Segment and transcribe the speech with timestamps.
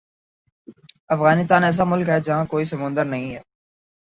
[1.09, 3.41] افغانستان ایسا ملک ہے جہاں کوئی سمندر نہیں ہے